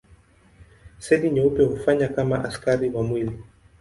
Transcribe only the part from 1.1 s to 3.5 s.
nyeupe hufanya kama askari wa mwili.